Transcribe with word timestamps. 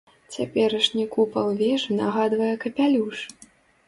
Цяперашні 0.35 1.03
купал 1.15 1.51
вежы 1.59 1.97
нагадвае 1.99 2.47
капялюш! 2.65 3.21